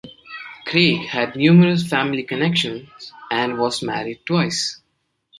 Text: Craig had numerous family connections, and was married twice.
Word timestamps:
Craig 0.65 1.09
had 1.09 1.35
numerous 1.35 1.87
family 1.87 2.23
connections, 2.23 2.89
and 3.29 3.59
was 3.59 3.83
married 3.83 4.25
twice. 4.25 4.81